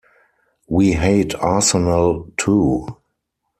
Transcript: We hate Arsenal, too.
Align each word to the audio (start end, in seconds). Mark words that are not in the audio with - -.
We 0.67 0.93
hate 0.93 1.35
Arsenal, 1.35 2.31
too. 2.35 2.87